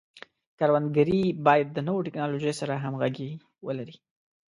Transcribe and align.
کروندګري 0.59 1.21
باید 1.45 1.67
د 1.71 1.77
نوو 1.87 2.05
ټکنالوژیو 2.07 2.59
سره 2.61 2.73
همغږي 2.83 3.31
ولري. 3.65 3.95